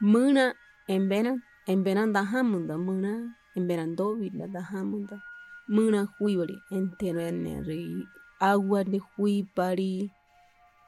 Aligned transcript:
Muna 0.00 0.54
embena, 0.86 1.42
embena 1.66 2.06
da 2.06 2.22
hamunda, 2.22 2.78
muna 2.78 3.34
embena 3.56 3.82
dovila 3.84 4.46
da 4.46 4.62
hamunda. 4.62 5.18
Muna 5.66 6.06
huibali, 6.06 6.54
entero 6.70 7.18
en 7.20 7.46
el 7.46 8.06
agua 8.38 8.84
de 8.84 9.00
huibali. 9.16 10.08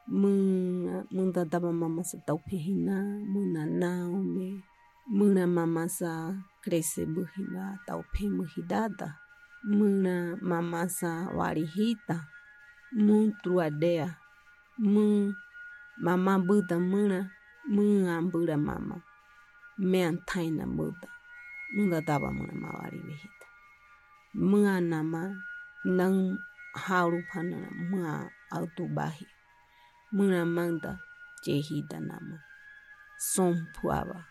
Muna, 0.07 1.07
munda 1.11 1.45
daba 1.45 1.73
mamasa 1.73 2.19
taupihina, 2.25 3.03
muna 3.27 3.67
naome. 3.67 4.63
Muna 5.09 5.47
mamasa 5.47 6.39
crece 6.63 7.05
buhila 7.05 7.81
taupihimuhidata. 7.87 9.19
Muna 9.65 10.39
mamasa 10.41 11.35
warihita. 11.35 12.29
Muna 12.93 13.35
truadea. 13.43 14.19
Muna 14.79 15.35
mamabuta 15.99 16.79
muna. 16.79 17.27
Muna. 17.27 17.40
Mun 17.69 18.09
ambura 18.09 18.57
mama. 18.57 19.03
Mean 19.79 20.19
taina 20.25 20.65
buda. 20.67 21.09
Munda 21.77 22.01
daba 22.01 22.33
muna 22.33 22.53
mawari 22.53 22.99
vejita. 23.05 23.47
Mua 24.35 24.81
nama 24.81 25.35
nang 25.85 26.39
hauru 26.75 27.23
panana 27.33 27.69
mua 27.91 28.31
autobahi. 28.51 29.27
Muna 30.13 30.45
manda 30.47 30.99
jehida 31.45 32.01
nama. 32.01 32.41
Son 33.19 33.69
puaba. 33.75 34.27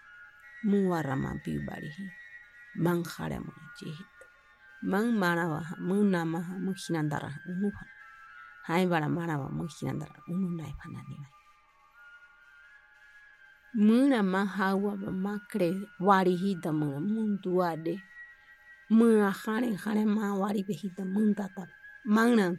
Mua 0.63 1.01
rama 1.01 1.37
bibarihi. 1.43 2.09
Mang 2.75 3.03
harama 3.03 3.53
mâna 13.73 14.45
haua 14.45 14.95
macre 14.97 15.77
warihita 15.99 16.73
mâna 16.73 16.99
muntuade 16.99 18.01
mâna 18.89 19.29
haren 19.29 19.75
haren 19.77 20.09
ma 20.09 20.33
warivehita 20.33 21.05
mântata 21.05 21.67
mâna 22.05 22.57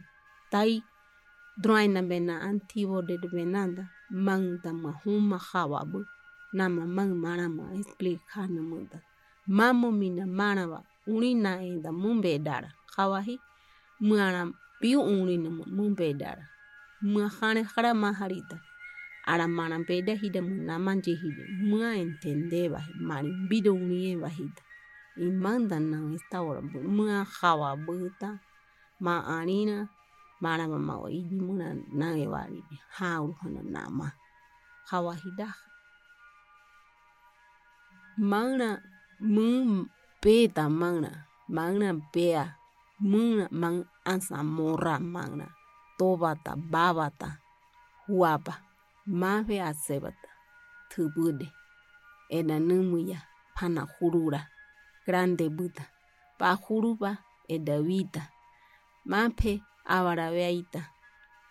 tai 0.51 0.81
droaina 1.61 2.01
bena 2.01 2.39
antivo 2.47 3.01
de 3.01 3.17
benanda 3.27 3.83
mângta 4.09 4.71
mahuma 4.71 5.37
hawabu 5.37 6.05
nama 6.53 6.85
mang 6.87 7.11
marama 7.15 7.63
explicana 7.75 8.61
mânta 8.63 9.03
mamo 9.47 9.91
mina 9.91 10.25
marava 10.25 10.79
urina 11.07 11.59
enda 11.59 11.91
mumbedara 11.91 12.71
hawahi 12.95 13.35
mâna 13.99 14.47
piu 14.79 15.01
urina 15.03 15.49
mumbedara 15.49 16.47
mâna 17.03 17.27
haren 17.27 17.65
haren 17.67 17.97
ma 17.99 18.13
harita. 18.13 18.70
Ara 19.25 19.47
mana 19.47 19.77
peda 19.85 20.13
hida 20.17 20.41
muna 20.41 20.79
manje 20.79 21.13
hida. 21.13 21.43
Mwa 21.61 21.95
entendeba 21.95 22.81
mari 22.99 23.31
bido 23.49 23.73
unie 23.73 24.17
bahita. 24.17 24.63
Imanda 25.17 25.79
na 25.79 26.13
esta 26.15 26.39
hora 26.39 26.61
mwa 26.61 27.23
hawa. 27.23 27.77
Ma 28.99 29.25
arina 29.27 29.89
mara 30.41 30.67
mama 30.67 30.97
wa 30.97 31.11
idi 31.11 31.35
muna 31.35 31.75
nange 31.93 32.27
wari. 32.27 32.63
Hauru 32.89 33.33
hana 33.33 33.61
nama. 33.61 34.11
Hawa 34.89 35.15
hida. 35.15 35.53
Mangna 38.17 38.81
mun 39.19 39.89
peta 40.21 40.69
mangna. 40.69 41.25
Mangna 41.49 41.93
pea. 42.11 42.55
Muna 42.99 43.47
mang 43.51 43.85
ansa 44.05 44.43
mora 44.43 44.99
mangna. 44.99 45.47
Tobata 45.97 46.55
babata. 46.55 47.37
Huapa. 48.07 48.70
mave 49.05 49.61
asebata 49.61 50.29
tibüde 50.89 51.47
edanâmuya 52.29 53.17
pana 53.55 53.87
jurura 53.97 54.41
grande 55.05 55.45
bɨta 55.57 55.83
pajurupa 56.39 57.11
edavita 57.55 58.21
mape 59.11 59.51
avaraveaita 59.95 60.81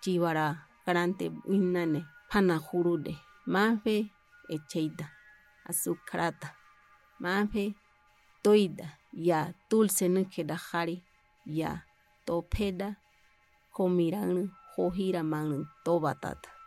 chivara 0.02 0.47
grande 0.86 1.26
ɨnane 1.54 2.00
pana 2.30 2.54
jurude 2.66 3.12
mape 3.54 3.94
echeita 4.54 5.06
azucrata 5.69 6.48
mape 7.24 7.62
toida 8.44 8.86
ya 9.28 9.38
dulce 9.69 10.04
nɨquedajari 10.14 10.97
ya 11.58 11.70
topeda 12.26 12.88
jomirarõ 13.74 14.42
jojiramarõ 14.76 15.58
tobatata. 15.84 16.59